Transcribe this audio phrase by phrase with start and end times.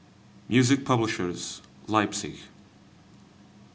[0.49, 2.37] MUSIC PUBLISHERS, LEIPZIG.